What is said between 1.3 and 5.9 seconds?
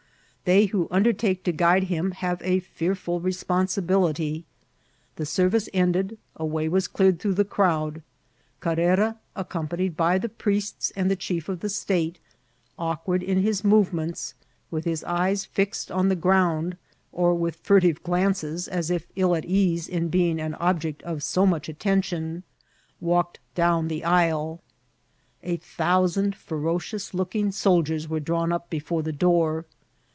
to guide him have a fearful responsibility. The service